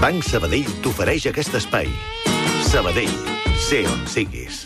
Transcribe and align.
Banc 0.00 0.22
Sabadell 0.26 0.66
t'ofereix 0.84 1.26
aquest 1.30 1.54
espai. 1.58 1.88
Sabadell, 2.68 3.12
sé 3.66 3.82
on 3.88 4.02
siguis. 4.10 4.60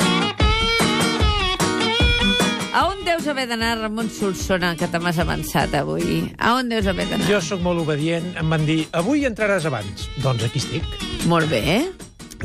A 2.70 2.84
on 2.88 3.00
deus 3.06 3.26
haver 3.30 3.46
d'anar, 3.50 3.76
Ramon 3.80 4.08
Solsona, 4.14 4.74
que 4.78 4.86
te 4.90 5.00
m'has 5.02 5.18
avançat 5.22 5.74
avui? 5.78 6.22
A 6.38 6.54
on 6.58 6.68
deus 6.70 6.86
haver 6.90 7.06
d'anar? 7.10 7.26
Jo 7.30 7.40
sóc 7.44 7.62
molt 7.64 7.82
obedient, 7.84 8.30
em 8.40 8.50
van 8.52 8.64
dir, 8.68 8.84
avui 8.96 9.24
entraràs 9.28 9.66
abans. 9.70 10.08
Doncs 10.22 10.46
aquí 10.48 10.62
estic. 10.62 10.86
Molt 11.30 11.50
bé, 11.50 11.62
eh? 11.78 11.84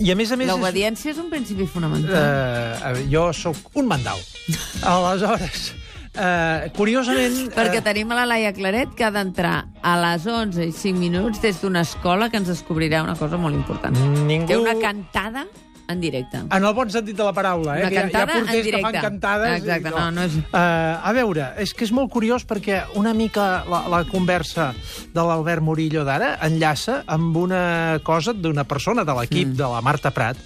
I 0.04 0.12
a 0.12 0.16
més 0.20 0.32
a 0.34 0.38
més... 0.38 0.50
és- 0.50 0.54
L'obediència 0.54 1.14
és 1.14 1.22
un 1.22 1.30
principi 1.32 1.68
fonamental. 1.72 2.16
Eh, 2.20 3.06
jo 3.12 3.30
sóc 3.34 3.70
un 3.80 3.88
mandau. 3.88 4.20
Aleshores, 4.94 5.72
eh, 6.18 6.72
curiosament... 6.76 7.52
Perquè 7.56 7.80
eh, 7.82 7.86
tenim 7.86 8.12
a 8.12 8.20
la 8.22 8.26
Laia 8.30 8.54
Claret 8.56 8.96
que 8.96 9.04
ha 9.08 9.12
d'entrar 9.12 9.66
a 9.82 9.94
les 10.02 10.26
11 10.26 10.66
i 10.66 10.72
5 10.72 10.98
minuts 11.00 11.42
des 11.44 11.62
d'una 11.62 11.82
escola 11.86 12.30
que 12.30 12.38
ens 12.42 12.48
descobrirà 12.50 13.04
una 13.04 13.16
cosa 13.16 13.38
molt 13.38 13.56
important. 13.56 13.96
Ningú- 14.26 14.48
Té 14.48 14.58
una 14.58 14.76
cantada 14.80 15.46
en 15.88 16.00
directe. 16.02 16.40
En 16.50 16.64
el 16.66 16.74
bon 16.74 16.90
sentit 16.90 17.14
de 17.16 17.24
la 17.24 17.32
paraula, 17.32 17.76
eh? 17.78 17.82
Una 17.84 17.90
que 17.90 17.94
hi 17.94 17.98
ha- 18.00 18.02
cantada 18.08 18.26
hi 18.26 18.38
ha 18.38 18.40
porters 18.40 18.56
en 18.58 18.64
directe. 18.66 18.88
que 18.92 18.98
fan 18.98 19.02
cantades. 19.12 19.58
Exacte, 19.62 19.90
no, 19.92 20.06
no 20.12 20.24
és- 20.24 20.38
Uh, 20.50 20.98
a 21.04 21.12
veure, 21.14 21.52
és 21.62 21.74
que 21.78 21.84
és 21.86 21.92
molt 21.94 22.10
curiós 22.10 22.42
perquè 22.48 22.80
una 22.96 23.14
mica 23.14 23.64
la, 23.70 23.84
la 23.88 24.04
conversa 24.10 24.72
de 25.14 25.22
l'Albert 25.22 25.62
Murillo 25.62 26.04
d'ara 26.04 26.40
enllaça 26.42 27.04
amb 27.06 27.38
una 27.38 28.00
cosa 28.04 28.34
d'una 28.34 28.64
persona 28.64 29.04
de 29.06 29.14
l'equip 29.14 29.48
Mm. 29.54 29.58
de 29.62 29.64
la 29.76 29.82
Marta 29.82 30.10
Prat 30.10 30.38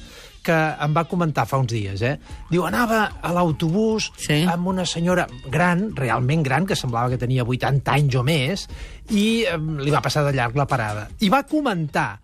que 0.43 0.55
em 0.55 0.95
va 0.95 1.05
comentar 1.09 1.45
fa 1.49 1.59
uns 1.61 1.71
dies, 1.73 2.01
eh? 2.01 2.15
Diu, 2.49 2.65
anava 2.67 3.01
a 3.21 3.33
l'autobús 3.35 4.11
Sí. 4.17 4.41
amb 4.47 4.67
una 4.67 4.85
senyora 4.85 5.27
gran, 5.49 5.95
realment 5.95 6.43
gran, 6.43 6.65
que 6.65 6.75
semblava 6.75 7.09
que 7.09 7.17
tenia 7.21 7.43
80 7.43 7.91
anys 7.91 8.15
o 8.15 8.23
més, 8.23 8.67
i 9.09 9.45
eh, 9.45 9.57
li 9.57 9.91
va 9.91 10.01
passar 10.01 10.23
de 10.25 10.33
llarg 10.33 10.55
la 10.55 10.67
parada. 10.67 11.09
I 11.19 11.29
va 11.29 11.43
comentar 11.43 12.19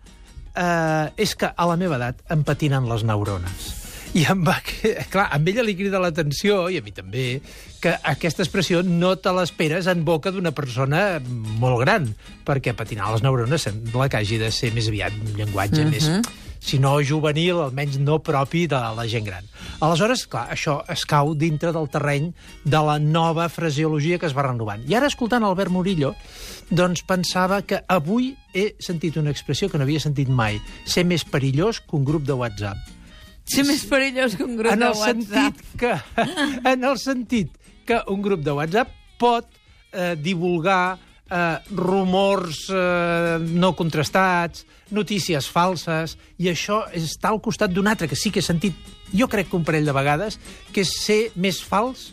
eh, 0.56 1.12
és 1.16 1.34
que 1.36 1.50
a 1.50 1.66
la 1.68 1.76
meva 1.76 1.98
edat 2.00 2.22
em 2.32 2.44
patinen 2.46 2.88
les 2.88 3.04
neurones. 3.04 3.74
I 4.16 4.24
em 4.32 4.40
va... 4.46 4.56
Clar, 5.12 5.26
amb 5.34 5.48
ella 5.50 5.64
li 5.66 5.74
crida 5.76 6.00
l'atenció, 6.00 6.70
i 6.72 6.78
a 6.80 6.84
mi 6.84 6.94
també, 6.94 7.42
que 7.82 7.92
aquesta 8.14 8.44
expressió 8.46 8.80
no 8.86 9.16
te 9.20 9.32
l'esperes 9.36 9.90
en 9.92 10.06
boca 10.06 10.32
d'una 10.32 10.54
persona 10.56 11.20
molt 11.60 11.82
gran, 11.82 12.08
perquè 12.46 12.72
patinar 12.76 13.12
les 13.12 13.24
neurones 13.26 13.68
sembla 13.68 14.08
que 14.08 14.22
hagi 14.22 14.40
de 14.40 14.50
ser 14.54 14.72
més 14.72 14.88
aviat 14.88 15.12
un 15.20 15.36
llenguatge 15.36 15.84
mm 15.84 15.92
-hmm. 15.92 16.16
més 16.16 16.45
si 16.66 16.80
no 16.82 16.96
juvenil, 16.98 17.60
almenys 17.62 18.00
no 18.02 18.18
propi 18.18 18.64
de 18.66 18.78
la 18.96 19.04
gent 19.06 19.28
gran. 19.28 19.46
Aleshores, 19.86 20.24
clar, 20.26 20.48
això 20.50 20.80
es 20.90 21.04
cau 21.06 21.30
dintre 21.38 21.70
del 21.72 21.86
terreny 21.92 22.32
de 22.64 22.80
la 22.88 22.96
nova 22.98 23.46
fraseologia 23.52 24.18
que 24.18 24.26
es 24.26 24.34
va 24.34 24.48
renovant. 24.48 24.82
I 24.90 24.96
ara, 24.98 25.06
escoltant 25.06 25.46
Albert 25.46 25.70
Murillo, 25.70 26.14
doncs 26.70 27.04
pensava 27.06 27.60
que 27.62 27.78
avui 27.86 28.32
he 28.52 28.72
sentit 28.82 29.16
una 29.20 29.30
expressió 29.30 29.70
que 29.70 29.78
no 29.78 29.86
havia 29.86 30.02
sentit 30.02 30.28
mai. 30.28 30.58
Ser 30.84 31.06
més 31.06 31.22
perillós 31.22 31.78
que 31.84 31.94
un 31.98 32.06
grup 32.08 32.26
de 32.26 32.34
WhatsApp. 32.34 32.92
Ser 33.46 33.62
més 33.68 33.86
perillós 33.86 34.34
que 34.34 34.42
un 34.42 34.58
grup 34.58 34.74
en 34.74 34.82
de 34.82 34.90
WhatsApp. 34.90 35.22
sentit 35.22 35.78
que 35.78 35.94
en 36.72 36.82
el 36.82 36.98
sentit 36.98 37.54
que 37.86 38.02
un 38.10 38.26
grup 38.26 38.42
de 38.42 38.58
WhatsApp 38.58 38.90
pot 39.22 39.46
eh, 39.92 40.16
divulgar 40.18 40.98
eh, 41.30 41.58
rumors 41.70 42.66
eh, 42.70 43.38
no 43.40 43.72
contrastats, 43.78 44.66
notícies 44.94 45.48
falses, 45.50 46.16
i 46.38 46.50
això 46.52 46.84
està 46.94 47.32
al 47.32 47.40
costat 47.44 47.72
d'un 47.74 47.88
altre, 47.90 48.08
que 48.08 48.18
sí 48.18 48.30
que 48.30 48.42
he 48.42 48.46
sentit, 48.46 48.76
jo 49.12 49.28
crec 49.30 49.50
que 49.50 49.58
un 49.58 49.64
parell 49.66 49.86
de 49.86 49.96
vegades, 49.96 50.38
que 50.72 50.84
és 50.86 50.92
ser 51.02 51.20
més 51.34 51.62
fals 51.62 52.12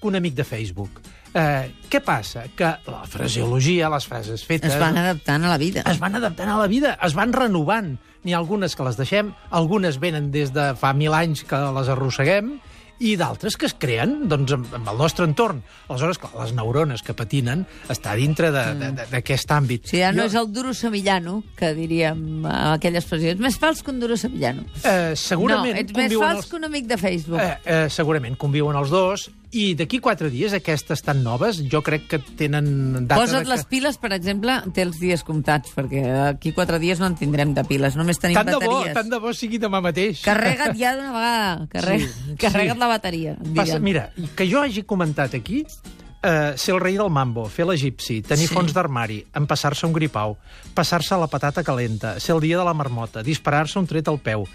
que 0.00 0.08
un 0.08 0.16
amic 0.20 0.36
de 0.36 0.44
Facebook. 0.48 1.02
Eh, 1.34 1.70
què 1.90 1.98
passa? 1.98 2.44
Que 2.54 2.68
la 2.86 3.04
fraseologia, 3.10 3.88
les 3.90 4.04
frases 4.06 4.44
fetes... 4.46 4.70
Es 4.70 4.80
van 4.80 4.96
adaptant 5.00 5.42
a 5.42 5.50
la 5.50 5.58
vida. 5.58 5.82
es 5.90 5.98
van 5.98 6.14
adaptant 6.14 6.52
a 6.52 6.58
la 6.60 6.68
vida, 6.70 6.94
es 7.02 7.16
van 7.18 7.34
renovant. 7.34 7.96
N'hi 8.24 8.32
ha 8.32 8.38
algunes 8.38 8.76
que 8.78 8.86
les 8.86 8.96
deixem, 8.96 9.34
algunes 9.50 9.98
venen 10.00 10.30
des 10.32 10.54
de 10.54 10.70
fa 10.78 10.94
mil 10.96 11.12
anys 11.12 11.42
que 11.48 11.58
les 11.74 11.90
arrosseguem, 11.92 12.54
i 13.00 13.16
d'altres 13.16 13.56
que 13.56 13.66
es 13.66 13.74
creen 13.74 14.28
doncs, 14.28 14.52
amb, 14.52 14.72
amb 14.74 14.88
el 14.88 14.96
nostre 14.98 15.24
entorn. 15.26 15.62
Aleshores, 15.88 16.18
clar, 16.18 16.32
les 16.42 16.52
neurones 16.54 17.02
que 17.02 17.14
patinen 17.14 17.66
està 17.88 18.14
dintre 18.14 18.50
de- 18.52 18.92
d'aquest 19.10 19.50
àmbit. 19.50 19.84
O 19.84 19.88
sigui, 19.88 20.00
ja 20.02 20.12
no 20.12 20.22
Jo- 20.22 20.28
és 20.28 20.34
el 20.34 20.52
duro 20.52 20.72
sevillano, 20.74 21.42
que 21.56 21.74
diríem 21.74 22.44
a 22.46 22.74
aquella 22.74 22.98
expressió. 23.00 23.30
Ets 23.30 23.40
més 23.40 23.58
fals 23.58 23.82
que 23.82 23.90
un 23.90 24.00
duro 24.00 24.16
sevillano. 24.16 24.64
Eh, 24.84 25.12
segurament 25.16 25.74
no, 25.74 25.80
ets 25.80 25.92
més 25.92 26.12
fals 26.16 26.46
que 26.46 26.56
un 26.56 26.64
amic 26.64 26.86
de 26.86 26.96
Facebook. 26.98 27.40
Eh, 27.40 27.58
eh, 27.64 27.86
segurament 27.90 28.36
conviuen 28.36 28.76
els 28.76 28.90
dos, 28.90 29.30
i 29.54 29.74
d'aquí 29.78 30.00
quatre 30.02 30.28
dies, 30.32 30.52
aquestes 30.56 31.02
tan 31.06 31.22
noves, 31.22 31.60
jo 31.70 31.80
crec 31.86 32.08
que 32.10 32.18
tenen 32.38 33.06
data... 33.06 33.20
Posa't 33.22 33.44
de 33.46 33.52
les 33.52 33.62
piles, 33.70 33.96
per 34.02 34.10
exemple, 34.16 34.56
té 34.74 34.82
els 34.82 34.98
dies 35.00 35.22
comptats, 35.26 35.70
perquè 35.76 36.02
aquí 36.32 36.52
quatre 36.56 36.80
dies 36.82 36.98
no 37.02 37.06
en 37.10 37.14
tindrem 37.18 37.54
de 37.54 37.62
piles, 37.68 37.94
només 37.96 38.18
tenim 38.22 38.36
Tant 38.40 38.50
de 38.50 38.58
bo, 38.58 38.80
bateries. 38.80 38.94
tant 38.98 39.12
de 39.12 39.20
bo 39.22 39.32
sigui 39.36 39.60
demà 39.62 39.80
mateix. 39.84 40.24
Carrega't 40.26 40.74
ja 40.78 40.94
d'una 40.98 41.12
vegada. 41.14 41.68
Carrega, 41.72 42.08
Sí, 42.10 42.36
carrega't 42.42 42.76
sí. 42.76 42.82
la 42.82 42.90
bateria. 42.90 43.36
Passa, 43.54 43.78
mira, 43.78 44.08
que 44.36 44.48
jo 44.50 44.60
hagi 44.64 44.82
comentat 44.82 45.34
aquí 45.38 45.62
eh, 46.24 46.54
ser 46.56 46.74
el 46.74 46.80
rei 46.80 46.96
del 46.96 47.10
mambo, 47.12 47.44
fer 47.52 47.66
l'egipci, 47.68 48.22
tenir 48.24 48.48
Sí. 48.48 48.54
fons 48.54 48.72
d'armari, 48.72 49.26
empassar-se 49.36 49.86
un 49.86 49.92
gripau, 49.92 50.38
passar-se 50.74 51.16
la 51.20 51.26
patata 51.28 51.62
calenta, 51.62 52.18
ser 52.18 52.34
el 52.34 52.40
dia 52.40 52.58
de 52.58 52.64
la 52.64 52.72
marmota, 52.72 53.22
disparar-se 53.22 53.78
un 53.78 53.86
tret 53.86 54.08
al 54.08 54.18
peu, 54.18 54.46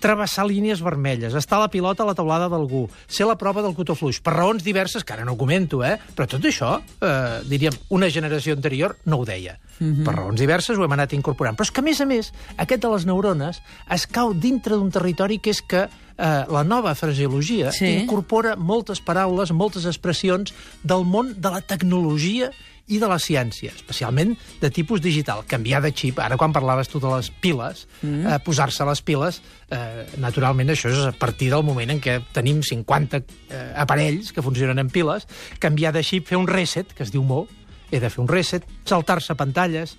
travessar 0.00 0.46
línies 0.46 0.80
vermelles, 0.80 1.34
estar 1.34 1.58
la 1.60 1.68
pilota 1.68 2.02
a 2.02 2.06
la 2.06 2.14
taulada 2.14 2.48
d'algú, 2.48 2.88
ser 3.06 3.26
la 3.26 3.36
prova 3.36 3.62
del 3.62 3.74
cotó 3.74 3.94
fluix, 3.94 4.20
per 4.20 4.32
raons 4.32 4.64
diverses, 4.64 5.04
que 5.04 5.12
ara 5.12 5.24
no 5.24 5.36
comento, 5.36 5.84
eh? 5.84 5.98
però 6.16 6.26
tot 6.26 6.42
això, 6.42 6.80
eh, 7.00 7.40
diríem, 7.44 7.74
una 7.90 8.08
generació 8.08 8.54
anterior 8.54 8.96
no 9.04 9.18
ho 9.18 9.24
deia. 9.24 9.58
Mm 9.80 9.92
-hmm. 9.92 10.04
Per 10.04 10.14
raons 10.14 10.40
diverses 10.40 10.76
ho 10.78 10.84
hem 10.84 10.92
anat 10.92 11.12
incorporant. 11.12 11.56
Però 11.56 11.62
és 11.62 11.70
que, 11.70 11.80
a 11.80 11.84
més 11.84 12.00
a 12.00 12.06
més, 12.06 12.32
aquest 12.56 12.82
de 12.82 12.88
les 12.88 13.04
neurones 13.06 13.62
es 13.90 14.06
cau 14.06 14.32
dintre 14.34 14.74
d'un 14.74 14.90
territori 14.90 15.38
que 15.38 15.50
és 15.50 15.62
que 15.62 15.88
eh, 16.18 16.44
la 16.50 16.64
nova 16.64 16.94
fraseologia 16.94 17.72
Sí. 17.72 17.86
incorpora 18.02 18.56
moltes 18.56 19.00
paraules, 19.00 19.52
moltes 19.52 19.86
expressions 19.86 20.52
del 20.82 21.04
món 21.04 21.34
de 21.40 21.50
la 21.50 21.60
tecnologia 21.60 22.50
i 22.88 22.98
de 22.98 23.08
la 23.08 23.18
ciència, 23.20 23.72
especialment 23.76 24.34
de 24.62 24.70
tipus 24.72 25.02
digital. 25.04 25.44
Canviar 25.46 25.82
de 25.84 25.92
xip, 25.92 26.18
ara 26.24 26.38
quan 26.40 26.54
parlaves 26.56 26.88
tu 26.88 27.00
de 27.00 27.10
les 27.12 27.28
piles, 27.30 27.86
mm. 28.00 28.26
eh, 28.26 28.38
posar-se 28.44 28.84
les 28.88 29.02
piles, 29.04 29.42
eh, 29.70 30.06
naturalment 30.16 30.72
això 30.72 30.88
és 30.90 31.04
a 31.04 31.12
partir 31.12 31.50
del 31.52 31.62
moment 31.62 31.90
en 31.92 32.00
què 32.00 32.18
tenim 32.32 32.62
50 32.64 33.20
eh, 33.20 33.72
aparells 33.76 34.32
que 34.32 34.42
funcionen 34.42 34.78
en 34.78 34.88
piles, 34.88 35.28
canviar 35.60 35.92
de 35.92 36.02
xip, 36.02 36.26
fer 36.26 36.40
un 36.40 36.48
reset, 36.48 36.94
que 36.94 37.04
es 37.04 37.12
diu 37.12 37.22
molt, 37.22 37.52
he 37.90 38.00
de 38.00 38.08
fer 38.08 38.22
un 38.24 38.28
reset, 38.28 38.64
saltar-se 38.88 39.36
pantalles, 39.36 39.98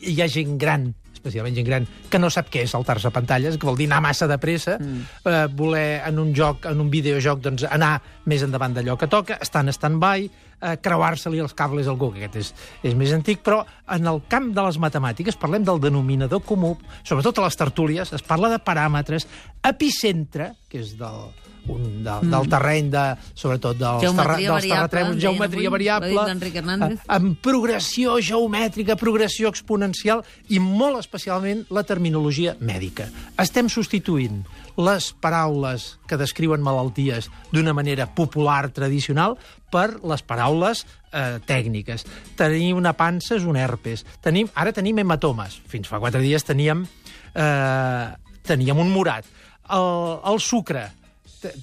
hi 0.00 0.20
ha 0.20 0.28
gent 0.28 0.58
gran 0.60 0.92
especialment 1.24 1.56
gent 1.56 1.66
gran, 1.66 1.88
que 2.12 2.20
no 2.20 2.28
sap 2.32 2.50
què 2.52 2.66
és 2.66 2.74
saltar-se 2.74 3.10
pantalles, 3.14 3.56
que 3.56 3.68
vol 3.68 3.78
dir 3.80 3.88
anar 3.88 4.02
massa 4.04 4.28
de 4.28 4.36
pressa, 4.38 4.76
mm. 4.76 5.20
eh, 5.24 5.44
voler 5.56 6.02
en 6.04 6.20
un 6.20 6.34
joc, 6.36 6.68
en 6.68 6.84
un 6.84 6.90
videojoc, 6.92 7.40
doncs 7.44 7.64
anar 7.70 7.96
més 8.28 8.44
endavant 8.44 8.76
d'allò 8.76 8.98
que 9.00 9.08
toca, 9.08 9.40
estar 9.40 9.64
en 9.64 9.72
stand-by, 9.72 10.28
eh, 10.64 10.74
creuar-se-li 10.80 11.42
els 11.44 11.54
cables 11.56 11.88
a 11.88 11.92
algú, 11.94 12.10
que 12.14 12.24
aquest 12.24 12.40
és, 12.40 12.52
és 12.90 12.98
més 12.98 13.12
antic, 13.16 13.44
però 13.44 13.62
en 13.94 14.10
el 14.10 14.22
camp 14.32 14.50
de 14.56 14.66
les 14.66 14.80
matemàtiques 14.80 15.38
parlem 15.40 15.66
del 15.66 15.82
denominador 15.82 16.42
comú, 16.46 16.74
sobretot 17.04 17.38
a 17.38 17.48
les 17.48 17.60
tertúlies, 17.60 18.14
es 18.16 18.24
parla 18.24 18.52
de 18.52 18.60
paràmetres, 18.62 19.28
epicentre, 19.64 20.54
que 20.70 20.80
és 20.82 20.94
del, 20.98 21.28
un, 21.68 22.04
de, 22.04 22.10
mm. 22.10 22.30
del 22.30 22.48
terreny 22.52 22.90
de, 22.92 23.04
sobretot 23.36 23.78
dels, 23.78 24.02
Geometria 24.04 24.36
terra, 24.36 24.58
dels 24.58 24.72
terratrèmols, 24.72 25.20
geometria 25.22 25.72
variable, 25.72 26.26
eh, 26.28 26.98
amb 27.16 27.38
progressió 27.44 28.18
geomètrica, 28.20 28.98
progressió 29.00 29.52
exponencial 29.52 30.24
i 30.52 30.60
molt 30.62 31.00
especialment 31.00 31.64
la 31.74 31.84
terminologia 31.86 32.56
mèdica. 32.60 33.08
Estem 33.40 33.70
substituint 33.72 34.42
les 34.74 35.12
paraules 35.22 35.94
que 36.10 36.18
descriuen 36.18 36.62
malalties 36.64 37.30
d'una 37.52 37.74
manera 37.76 38.08
popular, 38.10 38.68
tradicional, 38.74 39.38
per 39.74 39.88
les 40.06 40.22
paraules 40.22 40.84
eh, 41.10 41.40
tècniques. 41.46 42.06
Tenir 42.38 42.72
una 42.78 42.94
pansa 42.94 43.34
és 43.38 43.46
un 43.48 43.58
herpes. 43.58 44.04
Tenim, 44.24 44.50
ara 44.54 44.74
tenim 44.76 45.02
hematomes. 45.02 45.58
Fins 45.70 45.90
fa 45.90 46.00
quatre 46.02 46.22
dies 46.22 46.46
teníem, 46.46 46.86
eh, 47.34 48.06
teníem 48.46 48.78
un 48.78 48.92
morat. 48.94 49.26
El, 49.74 50.20
el 50.30 50.40
sucre, 50.44 50.88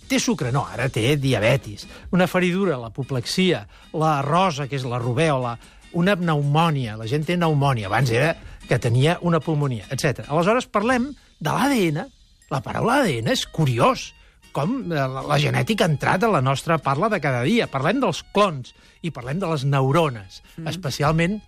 té 0.09 0.19
sucre? 0.19 0.51
No, 0.53 0.65
ara 0.67 0.89
té 0.93 1.15
diabetis. 1.17 1.87
Una 2.11 2.27
feridura, 2.27 2.79
l'apoplexia, 2.81 3.65
la 3.97 4.19
rosa, 4.25 4.67
que 4.67 4.79
és 4.79 4.87
la 4.87 5.01
rubèola, 5.01 5.55
una 5.97 6.15
pneumònia, 6.15 6.95
la 6.99 7.07
gent 7.09 7.25
té 7.27 7.35
pneumònia, 7.35 7.89
abans 7.89 8.11
era 8.15 8.33
que 8.67 8.79
tenia 8.79 9.17
una 9.27 9.41
pulmonia, 9.43 9.87
etc. 9.91 10.25
Aleshores 10.29 10.69
parlem 10.71 11.09
de 11.39 11.51
l'ADN. 11.51 12.05
La 12.51 12.59
paraula 12.63 13.01
ADN 13.01 13.31
és 13.31 13.45
curiós 13.47 14.11
com 14.51 14.91
eh, 14.91 14.95
la, 14.95 15.23
la 15.27 15.37
genètica 15.41 15.85
ha 15.87 15.91
entrat 15.91 16.23
a 16.23 16.31
la 16.31 16.41
nostra 16.41 16.77
parla 16.77 17.09
de 17.09 17.19
cada 17.23 17.41
dia. 17.47 17.67
Parlem 17.71 17.99
dels 18.03 18.23
clons 18.35 18.73
i 19.01 19.11
parlem 19.11 19.39
de 19.41 19.49
les 19.49 19.63
neurones, 19.65 20.41
mm. 20.57 20.67
especialment 20.71 21.39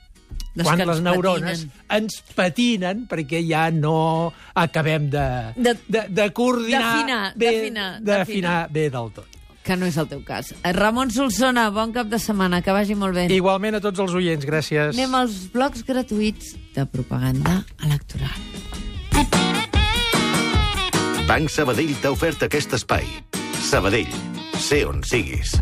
Les 0.58 0.66
quan 0.66 0.82
les 0.82 1.00
neurones 1.06 1.60
patinen. 1.68 1.84
ens 1.94 2.16
patinen 2.34 3.04
perquè 3.10 3.44
ja 3.46 3.68
no 3.74 4.32
acabem 4.58 5.10
de, 5.14 5.28
De- 5.56 5.76
de, 5.88 6.08
de 6.10 6.26
coordinar 6.34 6.82
d'afinar, 6.82 7.22
bé, 7.38 7.52
d'afinar, 7.52 7.88
d'afinar 8.02 8.58
bé 8.74 8.88
del 8.90 9.12
tot. 9.14 9.30
Que 9.64 9.78
no 9.80 9.86
és 9.88 9.96
el 9.96 10.10
teu 10.12 10.20
cas. 10.28 10.50
Eh, 10.60 10.74
Ramon 10.76 11.08
Solsona, 11.14 11.70
bon 11.72 11.94
cap 11.96 12.10
de 12.12 12.18
setmana, 12.20 12.60
que 12.66 12.74
vagi 12.76 12.98
molt 13.00 13.16
bé. 13.16 13.30
Igualment 13.32 13.78
a 13.78 13.82
tots 13.86 14.02
els 14.04 14.12
oients, 14.18 14.44
gràcies. 14.44 14.92
Anem 14.92 15.14
als 15.22 15.38
blocs 15.54 15.86
gratuïts 15.88 16.56
de 16.76 16.84
propaganda 16.90 17.62
electoral. 17.86 19.63
Banc 21.34 21.50
Sabadell 21.50 21.96
t'ha 21.98 22.12
ofert 22.14 22.44
aquest 22.46 22.76
espai. 22.78 23.08
Sabadell, 23.58 24.14
sé 24.62 24.84
on 24.86 25.02
siguis. 25.02 25.56